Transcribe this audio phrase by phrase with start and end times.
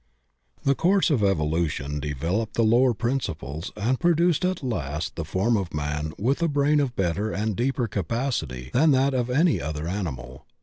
[0.63, 5.55] The course of evolution developed the lower prin ciples and produced at last the form
[5.55, 9.87] of man with a brain of better and deeper capacity than that of any other
[9.87, 10.47] animal.